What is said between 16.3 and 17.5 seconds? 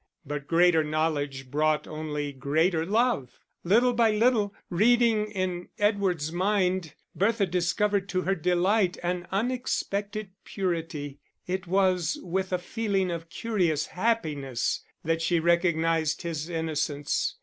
innocence.